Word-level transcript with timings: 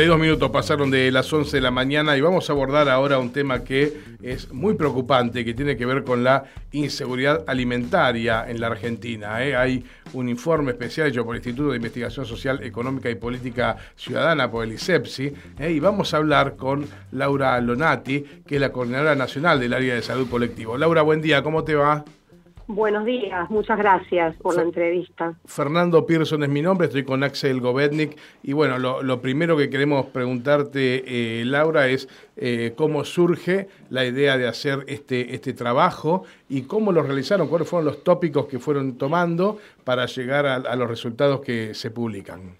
52 0.00 0.18
minutos 0.18 0.50
pasaron 0.50 0.90
de 0.90 1.12
las 1.12 1.30
11 1.30 1.58
de 1.58 1.60
la 1.60 1.70
mañana 1.70 2.16
y 2.16 2.22
vamos 2.22 2.48
a 2.48 2.54
abordar 2.54 2.88
ahora 2.88 3.18
un 3.18 3.34
tema 3.34 3.62
que 3.62 4.00
es 4.22 4.50
muy 4.50 4.72
preocupante, 4.72 5.44
que 5.44 5.52
tiene 5.52 5.76
que 5.76 5.84
ver 5.84 6.04
con 6.04 6.24
la 6.24 6.44
inseguridad 6.72 7.44
alimentaria 7.46 8.46
en 8.48 8.62
la 8.62 8.68
Argentina. 8.68 9.44
¿eh? 9.44 9.54
Hay 9.54 9.84
un 10.14 10.30
informe 10.30 10.70
especial 10.70 11.08
hecho 11.08 11.22
por 11.22 11.36
el 11.36 11.40
Instituto 11.40 11.72
de 11.72 11.76
Investigación 11.76 12.24
Social, 12.24 12.62
Económica 12.62 13.10
y 13.10 13.14
Política 13.16 13.76
Ciudadana, 13.94 14.50
por 14.50 14.64
el 14.64 14.72
ISEPSI, 14.72 15.34
¿eh? 15.58 15.70
y 15.70 15.80
vamos 15.80 16.14
a 16.14 16.16
hablar 16.16 16.56
con 16.56 16.86
Laura 17.12 17.60
Lonati, 17.60 18.24
que 18.46 18.54
es 18.54 18.60
la 18.60 18.72
coordinadora 18.72 19.14
nacional 19.14 19.60
del 19.60 19.74
área 19.74 19.96
de 19.96 20.00
salud 20.00 20.30
colectivo. 20.30 20.78
Laura, 20.78 21.02
buen 21.02 21.20
día, 21.20 21.42
¿cómo 21.42 21.62
te 21.62 21.74
va? 21.74 22.06
Buenos 22.72 23.04
días, 23.04 23.50
muchas 23.50 23.76
gracias 23.78 24.36
por 24.36 24.54
la 24.54 24.62
entrevista. 24.62 25.34
Fernando 25.44 26.06
Pearson 26.06 26.44
es 26.44 26.48
mi 26.48 26.62
nombre, 26.62 26.86
estoy 26.86 27.02
con 27.02 27.24
Axel 27.24 27.60
Govetnik 27.60 28.16
y 28.44 28.52
bueno, 28.52 28.78
lo, 28.78 29.20
primero 29.20 29.56
que 29.56 29.68
queremos 29.68 30.06
preguntarte, 30.06 31.02
eh, 31.40 31.44
Laura, 31.44 31.88
es 31.88 32.08
eh, 32.36 32.72
cómo 32.76 33.04
surge 33.04 33.66
la 33.88 34.04
idea 34.04 34.38
de 34.38 34.46
hacer 34.46 34.84
este, 34.86 35.34
este 35.34 35.52
trabajo 35.52 36.22
y 36.48 36.62
cómo 36.62 36.92
lo 36.92 37.02
realizaron, 37.02 37.48
cuáles 37.48 37.68
fueron 37.68 37.86
los 37.86 38.04
tópicos 38.04 38.46
que 38.46 38.60
fueron 38.60 38.96
tomando 38.96 39.58
para 39.82 40.06
llegar 40.06 40.46
a 40.46 40.76
los 40.76 40.88
resultados 40.88 41.40
que 41.40 41.74
se 41.74 41.90
publican. 41.90 42.54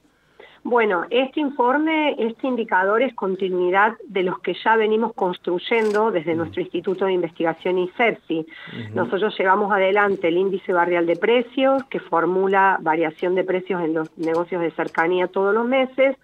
Bueno, 0.62 1.06
este 1.08 1.40
informe, 1.40 2.16
este 2.18 2.46
indicador 2.46 3.00
es 3.02 3.14
continuidad 3.14 3.94
de 4.04 4.22
los 4.22 4.40
que 4.40 4.54
ya 4.62 4.76
venimos 4.76 5.14
construyendo 5.14 6.10
desde 6.10 6.34
nuestro 6.34 6.60
Instituto 6.60 7.06
de 7.06 7.14
Investigación 7.14 7.78
ICERSI. 7.78 8.46
Nosotros 8.94 9.34
llevamos 9.38 9.72
adelante 9.72 10.28
el 10.28 10.36
índice 10.36 10.74
barrial 10.74 11.06
de 11.06 11.16
precios, 11.16 11.82
que 11.84 11.98
formula 11.98 12.78
variación 12.82 13.34
de 13.34 13.44
precios 13.44 13.82
en 13.82 13.94
los 13.94 14.16
negocios 14.18 14.60
de 14.60 14.70
cercanía 14.72 15.28
todos 15.28 15.54
los 15.54 15.66
meses. 15.66 16.16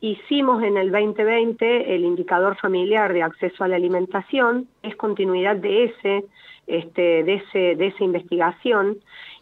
Hicimos 0.00 0.62
en 0.62 0.78
el 0.78 0.90
2020 0.90 1.94
el 1.94 2.04
indicador 2.04 2.56
familiar 2.56 3.12
de 3.12 3.22
acceso 3.22 3.64
a 3.64 3.68
la 3.68 3.76
alimentación, 3.76 4.66
es 4.82 4.96
continuidad 4.96 5.56
de 5.56 5.84
ese, 5.84 6.24
este, 6.66 7.22
de 7.22 7.34
ese, 7.34 7.76
de 7.76 7.86
esa 7.88 8.02
investigación 8.02 8.96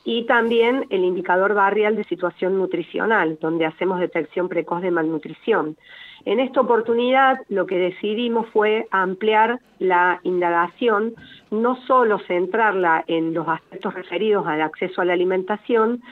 y 0.05 0.25
también 0.25 0.86
el 0.91 1.05
indicador 1.05 1.55
barrial 1.55 1.97
de 1.97 2.05
situación 2.05 2.58
nutricional, 2.58 3.39
donde 3.41 3.67
hacemos 3.67 4.00
detección 4.00 4.48
precoz 4.48 4.83
de 4.83 4.91
malnutrición. 4.91 5.77
En 6.25 6.41
esta 6.41 6.61
oportunidad 6.61 7.39
lo 7.48 7.67
que 7.67 7.78
decidimos 7.78 8.48
fue 8.50 8.86
ampliar 8.91 9.61
la 9.78 10.20
indagación, 10.22 11.14
no 11.50 11.77
solo 11.86 12.19
centrarla 12.20 13.05
en 13.06 13.34
los 13.34 13.48
aspectos 13.48 13.94
referidos 13.94 14.47
al 14.47 14.61
acceso 14.61 15.00
a 15.00 15.05
la 15.05 15.12
alimentación, 15.12 16.03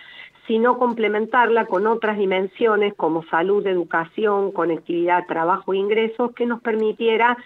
sino 0.47 0.79
complementarla 0.79 1.67
con 1.67 1.87
otras 1.87 2.19
dimensiones 2.19 2.95
como 2.95 3.23
salud, 3.25 3.65
educación, 3.67 4.51
conectividad, 4.51 5.27
trabajo 5.27 5.73
e 5.73 5.79
ingresos 5.79 6.33
que 6.33 6.47
nos 6.47 6.61
permitiera 6.61 7.37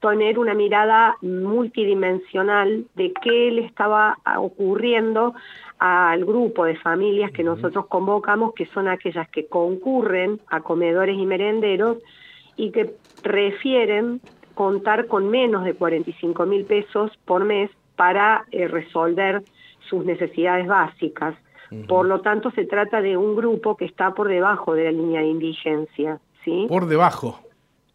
tener 0.00 0.38
una 0.38 0.54
mirada 0.54 1.16
multidimensional 1.22 2.84
de 2.94 3.12
qué 3.22 3.50
le 3.50 3.64
estaba 3.64 4.18
ocurriendo 4.36 5.34
al 5.86 6.24
grupo 6.24 6.64
de 6.64 6.76
familias 6.76 7.30
que 7.30 7.42
nosotros 7.42 7.88
convocamos, 7.88 8.54
que 8.54 8.64
son 8.64 8.88
aquellas 8.88 9.28
que 9.28 9.48
concurren 9.48 10.40
a 10.48 10.60
comedores 10.60 11.18
y 11.18 11.26
merenderos 11.26 11.98
y 12.56 12.70
que 12.70 12.94
refieren 13.22 14.22
contar 14.54 15.08
con 15.08 15.28
menos 15.28 15.62
de 15.62 15.74
45 15.74 16.46
mil 16.46 16.64
pesos 16.64 17.10
por 17.26 17.44
mes 17.44 17.70
para 17.96 18.46
eh, 18.50 18.66
resolver 18.66 19.42
sus 19.90 20.06
necesidades 20.06 20.66
básicas. 20.66 21.34
Por 21.86 22.06
lo 22.06 22.22
tanto, 22.22 22.50
se 22.52 22.64
trata 22.64 23.02
de 23.02 23.18
un 23.18 23.36
grupo 23.36 23.76
que 23.76 23.84
está 23.84 24.14
por 24.14 24.28
debajo 24.28 24.72
de 24.72 24.84
la 24.84 24.92
línea 24.92 25.20
de 25.20 25.26
indigencia. 25.26 26.18
¿sí? 26.44 26.64
Por 26.66 26.86
debajo. 26.86 27.40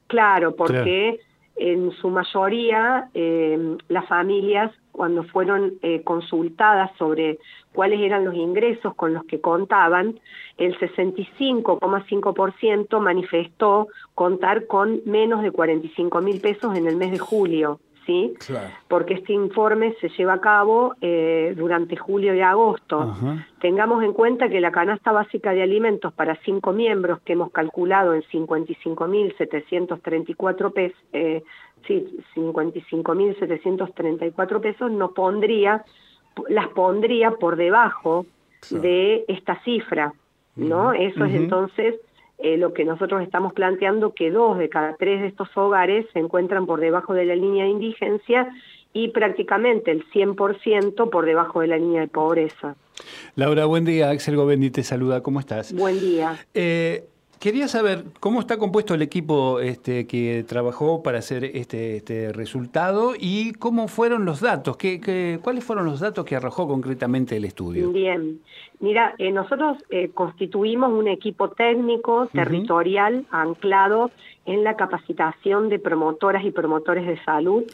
Claro, 0.05 0.55
porque 0.55 1.21
en 1.55 1.91
su 1.93 2.09
mayoría 2.09 3.09
eh, 3.15 3.77
las 3.87 4.05
familias 4.07 4.71
cuando 4.99 5.23
fueron 5.23 5.79
eh, 5.81 6.03
consultadas 6.03 6.91
sobre 6.97 7.39
cuáles 7.71 8.01
eran 8.01 8.25
los 8.25 8.35
ingresos 8.35 8.93
con 8.95 9.13
los 9.13 9.23
que 9.23 9.39
contaban, 9.39 10.19
el 10.57 10.77
65,5% 10.77 12.99
manifestó 12.99 13.87
contar 14.13 14.67
con 14.67 14.99
menos 15.05 15.41
de 15.41 15.51
45 15.51 16.19
mil 16.19 16.41
pesos 16.41 16.75
en 16.75 16.85
el 16.85 16.97
mes 16.97 17.11
de 17.11 17.17
julio. 17.17 17.79
¿Sí? 18.05 18.35
Porque 18.87 19.15
este 19.15 19.33
informe 19.33 19.95
se 20.01 20.09
lleva 20.09 20.33
a 20.33 20.41
cabo 20.41 20.93
eh, 21.01 21.55
durante 21.57 21.95
julio 21.95 22.35
y 22.35 22.41
agosto. 22.41 23.15
Tengamos 23.59 24.03
en 24.03 24.13
cuenta 24.13 24.49
que 24.49 24.61
la 24.61 24.71
canasta 24.71 25.11
básica 25.11 25.51
de 25.53 25.63
alimentos 25.63 26.13
para 26.13 26.35
cinco 26.43 26.73
miembros 26.73 27.21
que 27.21 27.33
hemos 27.33 27.51
calculado 27.51 28.13
en 28.13 28.21
55.734 28.23 30.73
pesos, 30.73 30.99
eh, 31.13 31.41
sí, 31.87 32.19
55.734 32.35 34.61
pesos, 34.61 34.91
no 34.91 35.11
pondría, 35.11 35.83
las 36.47 36.67
pondría 36.69 37.31
por 37.31 37.55
debajo 37.55 38.27
de 38.69 39.25
esta 39.27 39.59
cifra, 39.63 40.13
¿no? 40.55 40.93
Eso 40.93 41.25
es 41.25 41.33
entonces 41.33 41.95
eh, 42.39 42.57
lo 42.57 42.73
que 42.73 42.85
nosotros 42.85 43.21
estamos 43.21 43.53
planteando, 43.53 44.13
que 44.13 44.31
dos 44.31 44.57
de 44.57 44.69
cada 44.69 44.95
tres 44.95 45.21
de 45.21 45.27
estos 45.27 45.49
hogares 45.55 46.05
se 46.13 46.19
encuentran 46.19 46.65
por 46.65 46.79
debajo 46.79 47.13
de 47.13 47.25
la 47.25 47.35
línea 47.35 47.65
de 47.65 47.71
indigencia 47.71 48.49
y 48.93 49.09
prácticamente 49.09 49.91
el 49.91 50.09
100% 50.09 51.09
por 51.09 51.25
debajo 51.25 51.61
de 51.61 51.67
la 51.67 51.77
línea 51.77 52.01
de 52.01 52.07
pobreza. 52.07 52.75
Laura, 53.35 53.65
buen 53.65 53.85
día. 53.85 54.09
Axel 54.09 54.35
Govendi 54.35 54.71
te 54.71 54.83
saluda. 54.83 55.21
¿Cómo 55.21 55.39
estás? 55.39 55.73
Buen 55.73 55.99
día. 55.99 56.37
Eh, 56.53 57.05
Quería 57.39 57.69
saber 57.69 58.03
cómo 58.19 58.41
está 58.41 58.57
compuesto 58.57 58.93
el 58.93 59.01
equipo 59.01 59.61
este, 59.61 60.07
que 60.07 60.43
trabajó 60.45 61.01
para 61.01 61.19
hacer 61.19 61.45
este, 61.45 61.95
este 61.95 62.33
resultado 62.33 63.13
y 63.17 63.53
cómo 63.53 63.87
fueron 63.87 64.25
los 64.25 64.41
datos, 64.41 64.75
¿Qué, 64.75 65.39
cuáles 65.41 65.63
fueron 65.63 65.85
los 65.85 66.01
datos 66.01 66.25
que 66.25 66.35
arrojó 66.35 66.67
concretamente 66.67 67.37
el 67.37 67.45
estudio. 67.45 67.91
Bien, 67.91 68.41
mira, 68.81 69.15
eh, 69.19 69.31
nosotros 69.31 69.77
eh, 69.89 70.09
constituimos 70.13 70.91
un 70.91 71.07
equipo 71.07 71.49
técnico 71.49 72.27
territorial 72.27 73.25
anclado 73.31 74.11
en 74.49 74.63
la 74.63 74.75
capacitación 74.75 75.69
de 75.69 75.77
promotoras 75.77 76.43
y 76.43 76.49
promotores 76.49 77.05
de 77.05 77.23
salud. 77.23 77.65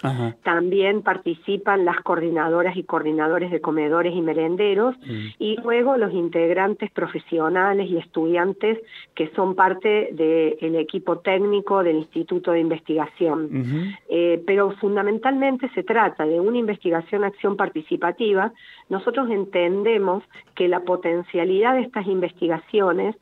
También 0.43 1.03
participan 1.03 1.85
las 1.85 2.01
coordinadoras 2.01 2.75
y 2.75 2.83
coordinadores 2.83 3.49
de 3.49 3.61
comedores 3.61 4.13
y 4.13 4.19
merenderos 4.19 4.93
mm. 4.97 5.27
y 5.39 5.55
luego 5.63 5.95
los 5.95 6.13
integrantes 6.13 6.91
profesionales 6.91 7.89
y 7.89 7.97
estudiantes 7.97 8.79
que 9.13 9.29
son 9.35 9.55
parte 9.55 10.09
del 10.11 10.75
equipo 10.75 11.19
técnico 11.19 11.81
del 11.81 11.95
Instituto 11.95 12.51
de 12.51 12.59
Investigación. 12.59 13.95
Eh, 14.09 14.43
pero 14.45 14.71
fundamentalmente 14.71 15.69
se 15.69 15.83
trata 15.83 16.25
de 16.25 16.41
una 16.41 16.57
investigación-acción 16.57 17.55
participativa. 17.55 18.51
Nosotros 18.89 19.29
entendemos 19.29 20.25
que 20.55 20.67
la 20.67 20.81
potencialidad 20.81 21.75
de 21.75 21.83
estas 21.83 22.05
investigaciones 22.05 23.15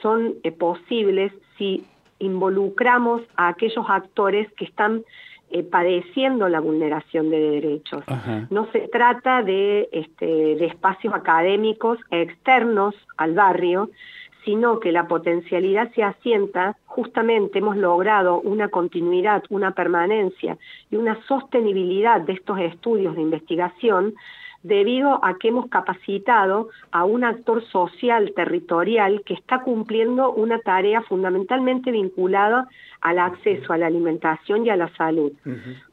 son 0.00 0.36
eh, 0.42 0.52
posibles 0.52 1.32
si 1.58 1.84
involucramos 2.18 3.22
a 3.36 3.48
aquellos 3.48 3.84
actores 3.88 4.50
que 4.52 4.64
están 4.64 5.04
eh, 5.50 5.62
padeciendo 5.62 6.48
la 6.48 6.60
vulneración 6.60 7.30
de 7.30 7.38
derechos. 7.38 8.04
No 8.50 8.66
se 8.72 8.88
trata 8.88 9.42
de, 9.42 9.88
este, 9.92 10.26
de 10.26 10.66
espacios 10.66 11.14
académicos 11.14 11.98
externos 12.10 12.94
al 13.16 13.34
barrio, 13.34 13.90
sino 14.44 14.80
que 14.80 14.92
la 14.92 15.06
potencialidad 15.06 15.92
se 15.94 16.02
asienta, 16.02 16.76
justamente 16.86 17.58
hemos 17.58 17.76
logrado 17.76 18.40
una 18.40 18.68
continuidad, 18.68 19.42
una 19.48 19.72
permanencia 19.72 20.56
y 20.90 20.96
una 20.96 21.20
sostenibilidad 21.26 22.20
de 22.20 22.34
estos 22.34 22.58
estudios 22.60 23.16
de 23.16 23.22
investigación 23.22 24.14
debido 24.66 25.24
a 25.24 25.38
que 25.38 25.48
hemos 25.48 25.68
capacitado 25.68 26.70
a 26.90 27.04
un 27.04 27.22
actor 27.22 27.64
social 27.66 28.32
territorial 28.34 29.22
que 29.24 29.34
está 29.34 29.60
cumpliendo 29.62 30.32
una 30.32 30.58
tarea 30.58 31.02
fundamentalmente 31.02 31.92
vinculada 31.92 32.68
al 33.00 33.20
acceso 33.20 33.72
a 33.72 33.78
la 33.78 33.86
alimentación 33.86 34.66
y 34.66 34.70
a 34.70 34.76
la 34.76 34.88
salud. 34.96 35.32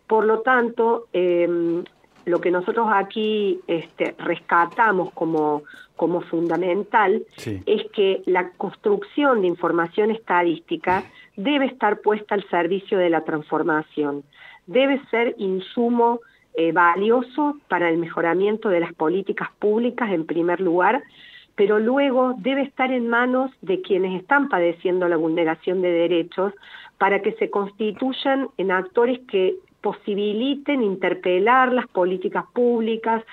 Por 0.07 0.25
lo 0.25 0.39
tanto, 0.41 1.05
em, 1.13 1.83
lo 2.25 2.41
que 2.41 2.49
nosotros 2.49 2.87
aquí 2.91 3.59
este, 3.67 4.15
rescatamos 4.17 5.11
como, 5.13 5.63
como 5.95 6.21
fundamental 6.21 7.23
es 7.65 7.91
que 7.91 8.23
la 8.25 8.49
construcción 8.51 9.41
de 9.41 9.47
información 9.47 10.09
estadística 10.09 11.03
debe 11.35 11.65
estar 11.65 12.01
puesta 12.01 12.33
al 12.33 12.43
servicio 12.49 12.97
de 12.97 13.11
la 13.11 13.21
transformación, 13.21 14.23
debe 14.65 14.99
ser 15.11 15.35
insumo 15.37 16.21
eh, 16.55 16.71
valioso 16.71 17.57
para 17.67 17.89
el 17.89 17.97
mejoramiento 17.97 18.69
de 18.69 18.79
las 18.79 18.93
políticas 18.93 19.49
públicas 19.59 20.11
en 20.11 20.25
primer 20.25 20.61
lugar, 20.61 21.03
pero 21.55 21.79
luego 21.79 22.35
debe 22.37 22.63
estar 22.63 22.91
en 22.91 23.07
manos 23.07 23.51
de 23.61 23.81
quienes 23.81 24.19
están 24.21 24.49
padeciendo 24.49 25.07
la 25.07 25.17
vulneración 25.17 25.81
de 25.81 25.91
derechos 25.91 26.53
para 26.97 27.21
que 27.21 27.33
se 27.33 27.49
constituyan 27.49 28.49
en 28.57 28.71
actores 28.71 29.19
que 29.27 29.55
posibiliten 29.81 30.81
interpelar 30.81 31.73
las 31.73 31.87
políticas 31.87 32.45
públicas, 32.53 33.23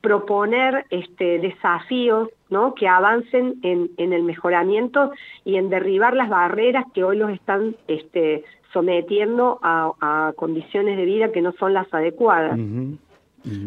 proponer 0.00 0.86
este, 0.90 1.38
desafíos 1.38 2.28
¿no? 2.48 2.74
que 2.74 2.88
avancen 2.88 3.56
en, 3.62 3.90
en, 3.96 4.12
el 4.12 4.22
mejoramiento 4.22 5.12
y 5.44 5.56
en 5.56 5.68
derribar 5.68 6.14
las 6.14 6.28
barreras 6.28 6.84
que 6.94 7.04
hoy 7.04 7.16
los 7.16 7.30
están 7.30 7.76
este, 7.86 8.44
sometiendo 8.72 9.58
a, 9.62 10.32
condiciones 10.36 10.96
de 10.96 11.04
vida 11.04 11.32
que 11.32 11.42
no 11.42 11.52
son 11.52 11.74
las 11.74 11.92
adecuadas. 11.92 12.58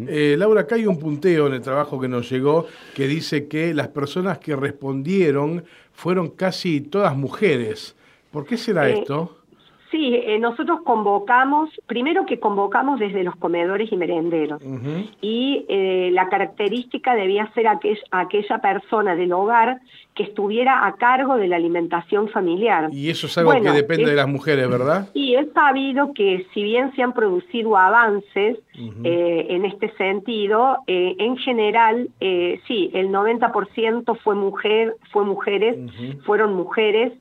Eh, 0.06 0.36
Laura, 0.38 0.62
acá 0.62 0.76
hay 0.76 0.86
un 0.86 0.98
punteo 0.98 1.48
en 1.48 1.54
el 1.54 1.60
trabajo 1.60 2.00
que 2.00 2.08
nos 2.08 2.30
llegó 2.30 2.66
que 2.94 3.08
dice 3.08 3.48
que 3.48 3.74
las 3.74 3.88
personas 3.88 4.38
que 4.38 4.54
respondieron 4.54 5.64
fueron 5.92 6.30
casi 6.30 6.80
todas 6.80 7.16
mujeres. 7.16 7.96
¿Por 8.30 8.46
qué 8.46 8.56
será 8.56 8.88
eh, 8.88 9.00
esto? 9.00 9.38
Sí, 9.94 10.12
eh, 10.12 10.40
nosotros 10.40 10.80
convocamos, 10.84 11.70
primero 11.86 12.26
que 12.26 12.40
convocamos 12.40 12.98
desde 12.98 13.22
los 13.22 13.36
comedores 13.36 13.92
y 13.92 13.96
merenderos, 13.96 14.60
y 15.20 15.64
eh, 15.68 16.10
la 16.12 16.28
característica 16.28 17.14
debía 17.14 17.48
ser 17.54 17.68
aquella 18.10 18.58
persona 18.58 19.14
del 19.14 19.32
hogar 19.32 19.78
que 20.16 20.24
estuviera 20.24 20.84
a 20.84 20.96
cargo 20.96 21.36
de 21.36 21.46
la 21.46 21.54
alimentación 21.54 22.28
familiar. 22.28 22.88
Y 22.92 23.08
eso 23.08 23.28
es 23.28 23.38
algo 23.38 23.52
que 23.52 23.70
depende 23.70 24.10
de 24.10 24.16
las 24.16 24.26
mujeres, 24.26 24.68
¿verdad? 24.68 25.10
Y 25.14 25.36
es 25.36 25.52
sabido 25.52 26.12
que 26.12 26.44
si 26.52 26.64
bien 26.64 26.92
se 26.96 27.02
han 27.04 27.12
producido 27.12 27.76
avances 27.76 28.58
eh, 29.04 29.46
en 29.48 29.64
este 29.64 29.92
sentido, 29.92 30.78
en 30.88 31.36
general, 31.36 32.08
sí, 32.18 32.90
el 32.94 33.10
90% 33.10 34.18
fue 34.24 34.34
mujer, 34.34 34.96
fue 35.12 35.24
mujeres, 35.24 35.78
fueron 36.24 36.54
mujeres 36.54 37.12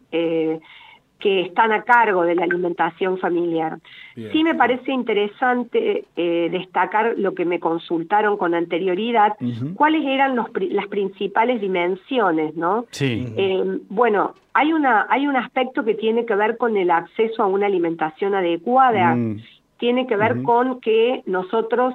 que 1.24 1.40
están 1.40 1.72
a 1.72 1.84
cargo 1.84 2.24
de 2.24 2.36
la 2.36 2.44
alimentación 2.44 3.18
familiar. 3.18 3.80
Sí 4.14 4.44
me 4.44 4.56
parece 4.56 4.92
interesante 4.92 6.04
eh, 6.18 6.50
destacar 6.52 7.14
lo 7.18 7.34
que 7.34 7.46
me 7.46 7.62
consultaron 7.62 8.36
con 8.36 8.54
anterioridad, 8.54 9.38
cuáles 9.75 10.06
eran 10.06 10.36
las 10.36 10.88
principales 10.88 11.62
dimensiones, 11.62 12.58
¿no? 12.58 12.88
Sí. 12.92 13.25
Eh, 13.38 13.80
bueno, 13.88 14.34
hay, 14.54 14.74
una, 14.74 15.08
hay 15.10 15.25
un 15.25 15.38
aspecto 15.38 15.86
que 15.86 15.94
tiene 15.94 16.25
que 16.25 16.36
ver 16.36 16.58
con 16.58 16.75
el 16.75 16.92
acceso 16.92 17.42
a 17.42 17.48
una 17.48 17.68
alimentación 17.68 18.36
adecuada, 18.36 19.16
mm. 19.16 19.38
tiene 19.78 20.08
que 20.08 20.18
ver 20.18 20.44
con 20.44 20.81
que 20.81 21.24
nosotros, 21.26 21.94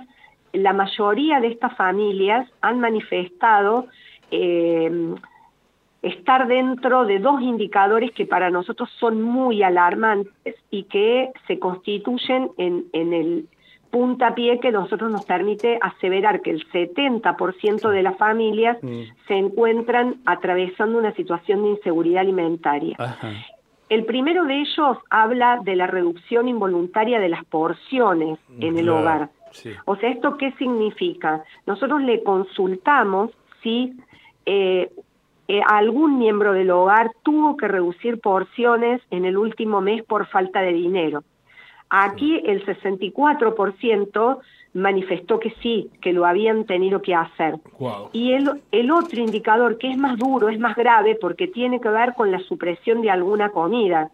la 0.55 0.73
mayoría 0.73 1.39
de 1.41 1.49
estas 1.49 1.77
familias 1.77 2.49
han 2.63 2.81
manifestado 2.81 3.89
eh, 4.31 4.91
estar 6.29 6.47
dentro 6.47 7.07
de 7.07 7.21
dos 7.21 7.41
indicadores 7.41 8.11
que 8.13 8.27
para 8.27 8.51
nosotros 8.51 8.91
son 9.01 9.23
muy 9.23 9.63
alarmantes 9.63 10.57
y 10.71 10.83
que 10.83 11.31
se 11.47 11.59
constituyen 11.59 12.51
en, 12.59 12.85
en 12.93 13.15
el 13.15 13.49
puntapié 13.91 14.61
que 14.61 14.71
nosotros 14.71 15.11
nos 15.11 15.25
permite 15.25 15.79
aseverar 15.81 16.43
que 16.43 16.51
el 16.51 16.69
70% 16.69 17.89
de 17.89 18.03
las 18.03 18.19
familias 18.19 18.77
mm. 18.83 19.05
se 19.27 19.35
encuentran 19.39 20.17
atravesando 20.27 20.99
una 20.99 21.15
situación 21.15 21.63
de 21.63 21.71
inseguridad 21.71 22.21
alimentaria. 22.21 22.99
El 23.89 24.05
primero 24.05 24.45
de 24.45 24.61
ellos 24.61 24.99
habla 25.09 25.61
de 25.65 25.77
la 25.77 25.87
reducción 25.87 26.47
involuntaria 26.47 27.21
de 27.21 27.31
las 27.31 27.43
porciones 27.47 28.39
en 28.61 28.77
el 28.77 28.91
hogar. 28.91 29.31
O 29.87 29.97
sea, 29.97 30.11
¿esto 30.11 30.37
qué 30.37 30.53
significa? 30.59 31.43
Nosotros 31.67 32.03
le 32.03 32.23
consultamos 32.23 33.31
si 33.63 33.95
eh, 34.45 34.91
eh, 35.49 35.63
algún 35.67 36.19
miembro 36.19 36.53
del 36.53 36.71
hogar 36.71 37.11
tuvo 37.23 37.57
que 37.57 37.69
reducir 37.69 38.21
porciones 38.21 39.01
en 39.11 39.25
el 39.25 39.39
último 39.39 39.81
mes 39.81 40.03
por 40.03 40.27
falta 40.27 40.61
de 40.61 40.75
dinero. 40.75 41.25
Aquí 41.89 42.43
el 42.45 42.65
64% 42.67 44.39
manifestó 44.75 45.41
que 45.41 45.55
sí, 45.63 45.91
que 46.03 46.13
lo 46.13 46.27
habían 46.27 46.65
tenido 46.65 47.01
que 47.01 47.15
hacer. 47.15 47.55
Y 48.13 48.33
el, 48.33 48.61
el 48.73 48.91
otro 48.91 49.21
indicador 49.21 49.79
que 49.79 49.91
es 49.91 49.97
más 49.97 50.19
duro, 50.19 50.51
es 50.51 50.59
más 50.59 50.77
grave, 50.77 51.17
porque 51.19 51.49
tiene 51.49 51.81
que 51.81 51.89
ver 51.89 52.13
con 52.15 52.31
la 52.31 52.41
supresión 52.41 53.01
de 53.01 53.11
alguna 53.11 53.49
comida. 53.49 54.11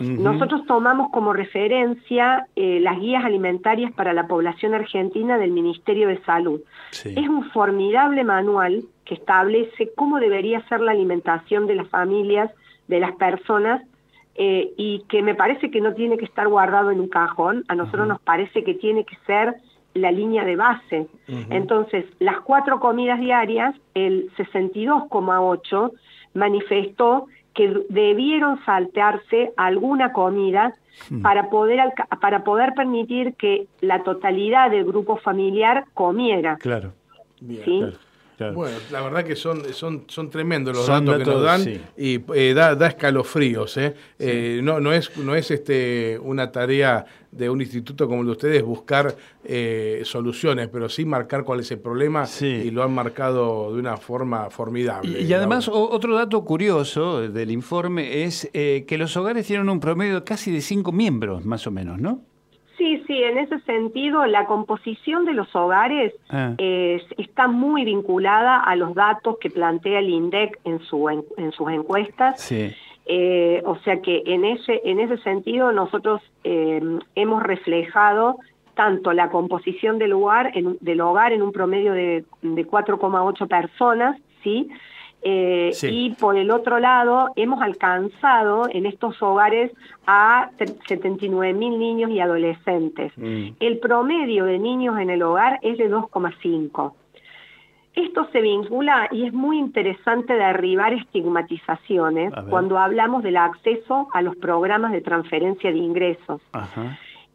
Nosotros 0.00 0.66
tomamos 0.66 1.10
como 1.10 1.32
referencia 1.32 2.46
eh, 2.56 2.80
las 2.80 2.98
guías 3.00 3.24
alimentarias 3.24 3.92
para 3.92 4.12
la 4.12 4.26
población 4.26 4.74
argentina 4.74 5.38
del 5.38 5.50
Ministerio 5.50 6.08
de 6.08 6.22
Salud. 6.24 6.60
Es 6.92 7.28
un 7.28 7.50
formidable 7.50 8.24
manual 8.24 8.84
que 9.04 9.14
establece 9.14 9.90
cómo 9.96 10.20
debería 10.20 10.66
ser 10.68 10.80
la 10.80 10.92
alimentación 10.92 11.66
de 11.66 11.74
las 11.74 11.88
familias, 11.88 12.50
de 12.88 13.00
las 13.00 13.12
personas, 13.12 13.82
eh, 14.34 14.72
y 14.76 15.04
que 15.08 15.22
me 15.22 15.34
parece 15.34 15.70
que 15.70 15.80
no 15.80 15.94
tiene 15.94 16.16
que 16.16 16.24
estar 16.24 16.48
guardado 16.48 16.90
en 16.90 17.00
un 17.00 17.08
cajón, 17.08 17.64
a 17.68 17.74
nosotros 17.74 18.08
nos 18.08 18.20
parece 18.20 18.64
que 18.64 18.74
tiene 18.74 19.04
que 19.04 19.16
ser 19.26 19.56
la 19.94 20.10
línea 20.10 20.44
de 20.44 20.56
base. 20.56 21.06
Entonces, 21.50 22.06
las 22.18 22.40
cuatro 22.40 22.80
comidas 22.80 23.20
diarias, 23.20 23.74
el 23.94 24.30
62,8 24.36 25.92
manifestó 26.32 27.26
que 27.54 27.84
debieron 27.88 28.64
saltearse 28.64 29.52
alguna 29.56 30.12
comida 30.12 30.74
hmm. 31.10 31.22
para 31.22 31.50
poder 31.50 31.92
para 32.20 32.44
poder 32.44 32.74
permitir 32.74 33.34
que 33.34 33.66
la 33.80 34.02
totalidad 34.02 34.70
del 34.70 34.84
grupo 34.84 35.16
familiar 35.16 35.84
comiera. 35.94 36.56
Claro. 36.56 36.92
¿sí? 37.64 37.82
Bueno, 38.50 38.76
la 38.90 39.00
verdad 39.00 39.24
que 39.24 39.36
son, 39.36 39.62
son, 39.72 40.04
son 40.08 40.30
tremendos 40.30 40.76
los 40.76 40.86
datos, 40.86 41.18
que 41.18 41.24
nos 41.24 41.42
dan 41.42 41.80
y 41.96 42.20
eh, 42.34 42.54
da, 42.54 42.74
da, 42.74 42.88
escalofríos. 42.88 43.76
¿eh? 43.76 43.94
Eh, 44.18 44.60
no, 44.62 44.80
no, 44.80 44.92
es, 44.92 45.16
no 45.18 45.34
es 45.34 45.50
este, 45.50 46.18
una 46.18 46.50
tarea 46.50 47.04
de 47.30 47.48
un 47.48 47.60
instituto 47.60 48.08
como 48.08 48.20
el 48.20 48.26
de 48.26 48.32
ustedes 48.32 48.62
buscar 48.62 49.16
soluciones, 50.04 50.68
pero 50.68 50.88
sí 50.88 51.04
marcar 51.04 51.44
cuál 51.44 51.60
es 51.60 51.70
el 51.70 51.78
problema 51.78 52.26
y 52.40 52.70
lo 52.70 52.82
han 52.82 52.92
marcado 52.92 53.72
de 53.72 53.80
una 53.80 53.96
forma 53.96 54.50
formidable. 54.50 55.22
Y, 55.22 55.32
además, 55.32 55.68
otro 55.72 56.14
dato 56.14 56.44
curioso 56.44 57.22
del 57.22 57.50
informe 57.50 58.24
es 58.24 58.50
que 58.52 58.96
los 58.98 59.16
hogares 59.16 59.46
tienen 59.46 59.68
un 59.70 59.80
promedio 59.80 60.24
casi 60.24 60.50
de 60.50 60.60
cinco 60.60 60.92
miembros, 60.92 61.44
más 61.46 61.66
o 61.66 61.70
menos, 61.70 61.98
¿no? 61.98 62.31
Sí, 62.82 63.00
sí, 63.06 63.22
en 63.22 63.38
ese 63.38 63.60
sentido 63.60 64.26
la 64.26 64.46
composición 64.46 65.24
de 65.24 65.34
los 65.34 65.54
hogares 65.54 66.12
ah. 66.30 66.56
está 66.58 67.46
muy 67.46 67.84
vinculada 67.84 68.58
a 68.58 68.74
los 68.74 68.92
datos 68.96 69.36
que 69.40 69.50
plantea 69.50 70.00
el 70.00 70.10
INDEC 70.10 70.58
en, 70.64 70.80
su, 70.80 71.08
en, 71.08 71.52
sus 71.52 71.70
encuestas. 71.70 72.50
Eh, 73.06 73.62
o 73.64 73.76
sea 73.84 74.00
que 74.00 74.24
en 74.26 74.44
ese, 74.44 74.80
en 74.84 74.98
ese 74.98 75.18
sentido 75.18 75.70
nosotros 75.70 76.22
eh, 76.42 76.82
hemos 77.14 77.40
reflejado 77.44 78.38
tanto 78.74 79.12
la 79.12 79.30
composición 79.30 79.98
del 79.98 80.14
hogar, 80.14 80.50
en, 80.58 80.76
del 80.80 81.02
hogar 81.02 81.32
en 81.32 81.42
un 81.42 81.52
promedio 81.52 81.92
de, 81.92 82.24
de 82.42 82.66
4,8 82.66 83.46
personas, 83.46 84.20
¿sí? 84.42 84.68
Eh, 85.24 85.70
y 85.82 86.10
por 86.14 86.36
el 86.36 86.50
otro 86.50 86.80
lado, 86.80 87.30
hemos 87.36 87.62
alcanzado 87.62 88.68
en 88.70 88.86
estos 88.86 89.22
hogares 89.22 89.70
a 90.06 90.50
79 90.88 91.52
mil 91.54 91.78
niños 91.78 92.10
y 92.10 92.20
adolescentes. 92.20 93.12
Mm. 93.16 93.50
El 93.60 93.78
promedio 93.78 94.44
de 94.44 94.58
niños 94.58 94.98
en 94.98 95.10
el 95.10 95.22
hogar 95.22 95.60
es 95.62 95.78
de 95.78 95.90
2,5. 95.90 96.94
Esto 97.94 98.26
se 98.32 98.40
vincula 98.40 99.08
y 99.10 99.26
es 99.26 99.34
muy 99.34 99.58
interesante 99.58 100.32
derribar 100.32 100.94
estigmatizaciones 100.94 102.32
cuando 102.48 102.78
hablamos 102.78 103.22
del 103.22 103.36
acceso 103.36 104.08
a 104.14 104.22
los 104.22 104.34
programas 104.36 104.92
de 104.92 105.02
transferencia 105.02 105.70
de 105.70 105.76
ingresos. 105.76 106.40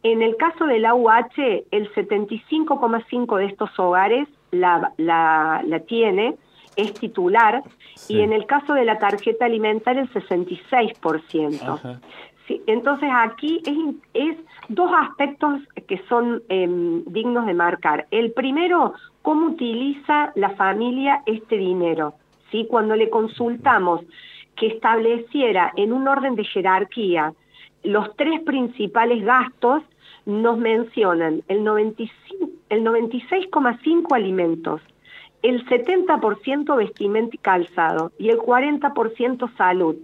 En 0.02 0.20
el 0.20 0.36
caso 0.36 0.66
del 0.66 0.84
AUH, 0.84 1.64
el 1.70 1.92
75,5 1.94 3.36
de 3.36 3.46
estos 3.46 3.70
hogares 3.78 4.28
la, 4.50 4.92
la, 4.96 5.62
la 5.64 5.80
tiene, 5.80 6.34
es 6.78 6.94
titular 6.94 7.62
y 8.08 8.20
en 8.20 8.32
el 8.32 8.46
caso 8.46 8.72
de 8.72 8.86
la 8.86 8.98
tarjeta 8.98 9.44
alimentaria 9.44 10.02
el 10.02 10.10
66%. 10.10 12.00
Sí, 12.46 12.62
entonces 12.66 13.10
aquí 13.12 13.60
es, 13.66 13.76
es, 14.14 14.36
dos 14.68 14.90
aspectos 14.98 15.60
que 15.86 16.00
son 16.08 16.42
em, 16.48 17.04
dignos 17.04 17.44
de 17.44 17.52
marcar. 17.52 18.06
El 18.10 18.32
primero, 18.32 18.94
cómo 19.20 19.48
utiliza 19.48 20.32
la 20.34 20.50
familia 20.50 21.22
este 21.26 21.58
dinero. 21.58 22.14
¿sí? 22.50 22.66
Cuando 22.70 22.96
le 22.96 23.10
consultamos 23.10 24.00
que 24.56 24.68
estableciera 24.68 25.72
en 25.76 25.92
un 25.92 26.08
orden 26.08 26.36
de 26.36 26.44
jerarquía 26.44 27.34
los 27.82 28.16
tres 28.16 28.40
principales 28.42 29.24
gastos, 29.24 29.82
nos 30.26 30.58
mencionan 30.58 31.42
el, 31.48 31.64
95, 31.64 32.50
el 32.68 32.84
96,5 32.84 34.14
alimentos, 34.14 34.80
el 35.42 35.64
70% 35.66 36.76
vestimenta 36.76 37.34
y 37.34 37.38
calzado 37.38 38.12
y 38.18 38.30
el 38.30 38.38
40% 38.38 39.56
salud. 39.56 39.96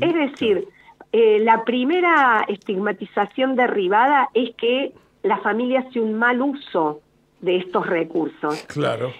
es 0.00 0.14
decir, 0.14 0.68
eh, 1.12 1.40
la 1.40 1.64
primera 1.64 2.44
estigmatización 2.48 3.56
derribada 3.56 4.28
es 4.34 4.54
que 4.56 4.92
la 5.22 5.38
familia 5.38 5.80
hace 5.80 6.00
un 6.00 6.14
mal 6.14 6.40
uso 6.40 7.00
de 7.40 7.56
estos 7.56 7.86
recursos. 7.86 8.62
Claro. 8.68 9.12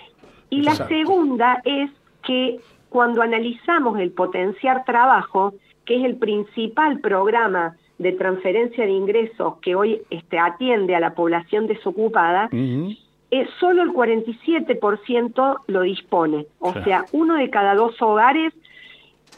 Y 0.50 0.62
la 0.62 0.74
segunda 0.74 1.60
es 1.64 1.90
que 2.22 2.60
cuando 2.88 3.22
analizamos 3.22 3.98
el 3.98 4.10
potenciar 4.10 4.84
trabajo, 4.84 5.54
que 5.84 5.96
es 5.96 6.04
el 6.04 6.16
principal 6.16 7.00
programa 7.00 7.76
de 7.98 8.12
transferencia 8.12 8.84
de 8.84 8.92
ingresos 8.92 9.54
que 9.60 9.74
hoy 9.74 10.02
este, 10.10 10.38
atiende 10.38 10.94
a 10.94 11.00
la 11.00 11.14
población 11.14 11.66
desocupada, 11.66 12.48
eh, 13.30 13.46
solo 13.60 13.82
el 13.82 13.90
47% 13.90 15.56
lo 15.66 15.80
dispone. 15.82 16.46
O 16.58 16.72
sea, 16.84 17.04
uno 17.12 17.34
de 17.36 17.48
cada 17.50 17.74
dos 17.74 18.00
hogares 18.02 18.52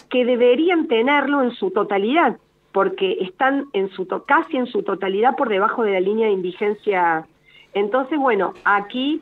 que 0.09 0.25
deberían 0.25 0.89
tenerlo 0.89 1.43
en 1.43 1.53
su 1.53 1.71
totalidad, 1.71 2.39
porque 2.73 3.19
están 3.21 3.67
en 3.75 3.91
su 3.91 4.07
casi 4.27 4.57
en 4.57 4.67
su 4.67 4.83
totalidad 4.83 5.37
por 5.37 5.49
debajo 5.49 5.83
de 5.83 5.93
la 5.93 6.01
línea 6.01 6.27
de 6.27 6.33
indigencia. 6.33 7.27
Entonces, 7.75 8.19
bueno, 8.19 8.55
aquí 8.65 9.21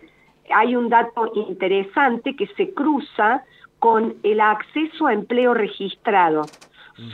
hay 0.54 0.76
un 0.76 0.88
dato 0.88 1.32
interesante 1.34 2.36
que 2.36 2.46
se 2.56 2.72
cruza 2.72 3.44
con 3.80 4.14
el 4.22 4.40
acceso 4.40 5.06
a 5.06 5.12
empleo 5.12 5.54
registrado. 5.54 6.42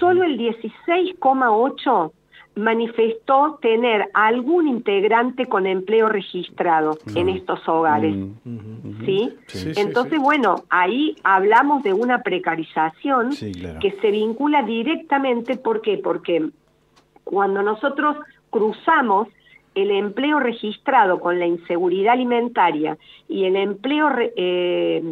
Solo 0.01 0.25
el 0.25 0.37
16,8 0.37 2.13
manifestó 2.57 3.59
tener 3.61 4.09
algún 4.15 4.67
integrante 4.67 5.47
con 5.47 5.67
empleo 5.67 6.09
registrado 6.09 6.99
en 7.15 7.29
estos 7.29 7.67
hogares. 7.69 8.17
¿Sí? 9.05 9.33
Entonces, 9.77 10.19
bueno, 10.19 10.65
ahí 10.71 11.17
hablamos 11.23 11.83
de 11.83 11.93
una 11.93 12.23
precarización 12.23 13.31
que 13.37 13.97
se 14.01 14.11
vincula 14.11 14.63
directamente, 14.63 15.57
¿por 15.57 15.83
qué? 15.83 15.99
Porque 15.99 16.49
cuando 17.25 17.63
nosotros 17.63 18.17
cruzamos 18.49 19.29
el 19.75 19.91
empleo 19.91 20.41
registrado 20.41 21.21
con 21.21 21.39
la 21.39 21.47
inseguridad 21.47 22.15
alimentaria 22.15 22.97
y 23.29 23.45
el 23.45 23.57
empleo 23.57 24.09
eh, 24.19 25.03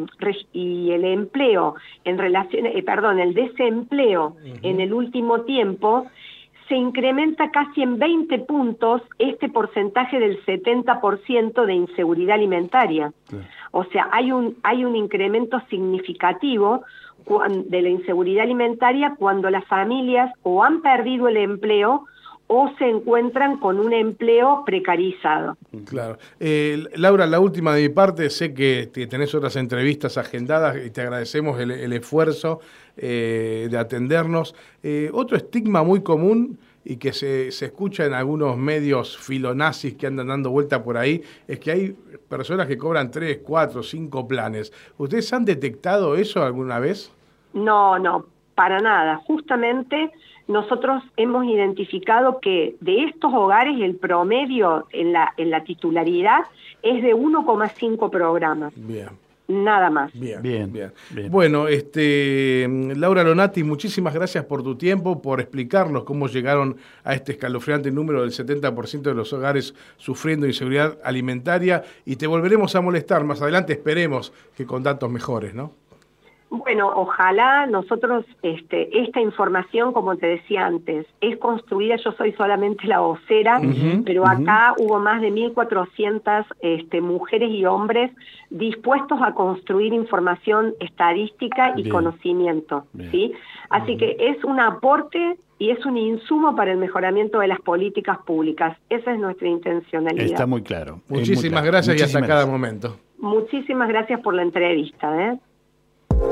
y 0.54 0.90
el 0.90 1.04
empleo 1.04 1.74
en 2.04 2.16
relación 2.16 2.64
eh, 2.64 2.82
perdón 2.82 3.18
el 3.18 3.34
desempleo 3.34 4.36
en 4.62 4.80
el 4.80 4.94
último 4.94 5.42
tiempo 5.42 6.06
se 6.68 6.76
incrementa 6.76 7.50
casi 7.50 7.82
en 7.82 7.98
20 7.98 8.38
puntos 8.40 9.02
este 9.18 9.48
porcentaje 9.48 10.18
del 10.18 10.42
70% 10.44 11.64
de 11.66 11.74
inseguridad 11.74 12.36
alimentaria. 12.36 13.12
O 13.70 13.84
sea, 13.84 14.08
hay 14.12 14.32
un, 14.32 14.56
hay 14.62 14.84
un 14.84 14.96
incremento 14.96 15.60
significativo 15.68 16.84
de 17.66 17.82
la 17.82 17.88
inseguridad 17.88 18.44
alimentaria 18.44 19.14
cuando 19.18 19.50
las 19.50 19.64
familias 19.66 20.32
o 20.42 20.62
han 20.62 20.82
perdido 20.82 21.28
el 21.28 21.38
empleo 21.38 22.06
o 22.46 22.70
se 22.78 22.88
encuentran 22.88 23.58
con 23.58 23.80
un 23.80 23.92
empleo 23.92 24.64
precarizado. 24.66 25.56
Claro. 25.86 26.18
Eh, 26.38 26.84
Laura, 26.96 27.26
la 27.26 27.40
última 27.40 27.74
de 27.74 27.82
mi 27.82 27.88
parte, 27.88 28.28
sé 28.30 28.52
que 28.52 28.90
tenés 29.08 29.34
otras 29.34 29.56
entrevistas 29.56 30.18
agendadas 30.18 30.76
y 30.84 30.90
te 30.90 31.00
agradecemos 31.00 31.58
el, 31.58 31.92
esfuerzo 31.92 32.60
eh, 32.96 33.68
de 33.70 33.78
atendernos. 33.78 34.54
Eh, 34.82 35.10
otro 35.12 35.36
estigma 35.36 35.82
muy 35.82 36.02
común 36.02 36.58
y 36.84 36.96
que 36.98 37.14
se, 37.14 37.50
se, 37.50 37.66
escucha 37.66 38.04
en 38.04 38.12
algunos 38.12 38.58
medios 38.58 39.16
filonazis 39.16 39.94
que 39.94 40.06
andan 40.06 40.26
dando 40.26 40.50
vuelta 40.50 40.82
por 40.82 40.98
ahí, 40.98 41.22
es 41.48 41.58
que 41.58 41.70
hay 41.70 41.96
personas 42.28 42.66
que 42.66 42.76
cobran 42.76 43.10
tres, 43.10 43.40
cuatro, 43.42 43.82
cinco 43.82 44.28
planes. 44.28 44.70
¿Ustedes 44.98 45.32
han 45.32 45.46
detectado 45.46 46.14
eso 46.14 46.42
alguna 46.42 46.78
vez? 46.78 47.10
No, 47.54 47.98
no, 47.98 48.26
para 48.54 48.80
nada. 48.80 49.16
Justamente 49.26 50.12
nosotros 50.46 51.02
hemos 51.16 51.46
identificado 51.46 52.40
que 52.40 52.76
de 52.80 53.04
estos 53.04 53.32
hogares 53.32 53.80
el 53.80 53.96
promedio 53.96 54.86
en 54.90 55.12
la, 55.12 55.32
en 55.36 55.50
la 55.50 55.64
titularidad 55.64 56.40
es 56.82 57.02
de 57.02 57.14
1,5 57.14 58.10
programas. 58.10 58.72
Bien. 58.76 59.08
Nada 59.46 59.90
más. 59.90 60.10
Bien, 60.14 60.40
bien, 60.40 60.72
bien, 60.72 60.92
Bueno, 61.30 61.68
este, 61.68 62.66
Laura 62.96 63.22
Lonati, 63.22 63.62
muchísimas 63.62 64.14
gracias 64.14 64.44
por 64.46 64.62
tu 64.62 64.74
tiempo, 64.76 65.20
por 65.20 65.38
explicarnos 65.38 66.04
cómo 66.04 66.28
llegaron 66.28 66.78
a 67.04 67.14
este 67.14 67.32
escalofriante 67.32 67.90
número 67.90 68.22
del 68.22 68.30
70% 68.30 69.02
de 69.02 69.14
los 69.14 69.34
hogares 69.34 69.74
sufriendo 69.98 70.46
inseguridad 70.46 70.98
alimentaria 71.04 71.84
y 72.06 72.16
te 72.16 72.26
volveremos 72.26 72.74
a 72.74 72.80
molestar 72.80 73.24
más 73.24 73.42
adelante, 73.42 73.74
esperemos 73.74 74.32
que 74.56 74.64
con 74.64 74.82
datos 74.82 75.10
mejores, 75.10 75.54
¿no? 75.54 75.72
Bueno, 76.58 76.90
ojalá 76.94 77.66
nosotros, 77.66 78.24
este, 78.42 79.00
esta 79.02 79.20
información, 79.20 79.92
como 79.92 80.16
te 80.16 80.26
decía 80.26 80.66
antes, 80.66 81.06
es 81.20 81.36
construida, 81.38 81.96
yo 81.96 82.12
soy 82.12 82.32
solamente 82.32 82.86
la 82.86 83.00
vocera, 83.00 83.60
pero 84.04 84.26
acá 84.26 84.74
hubo 84.78 85.00
más 85.00 85.20
de 85.20 85.32
1.400 85.32 86.46
este, 86.60 87.00
mujeres 87.00 87.50
y 87.50 87.64
hombres 87.64 88.12
dispuestos 88.50 89.18
a 89.20 89.32
construir 89.34 89.92
información 89.92 90.74
estadística 90.78 91.74
y 91.76 91.88
conocimiento, 91.88 92.86
¿sí? 93.10 93.32
Así 93.70 93.96
que 93.96 94.16
es 94.18 94.44
un 94.44 94.60
aporte 94.60 95.36
y 95.58 95.70
es 95.70 95.84
un 95.86 95.96
insumo 95.96 96.54
para 96.54 96.72
el 96.72 96.78
mejoramiento 96.78 97.40
de 97.40 97.48
las 97.48 97.60
políticas 97.60 98.18
públicas. 98.24 98.76
Esa 98.90 99.12
es 99.12 99.18
nuestra 99.18 99.48
intencionalidad. 99.48 100.26
Está 100.26 100.46
muy 100.46 100.62
claro. 100.62 101.00
Muchísimas 101.08 101.64
gracias 101.64 101.98
y 101.98 102.02
hasta 102.02 102.24
cada 102.24 102.46
momento. 102.46 102.96
Muchísimas 103.18 103.88
gracias 103.88 104.20
por 104.20 104.34
la 104.34 104.42
entrevista. 104.42 105.30
¿eh? 105.30 105.38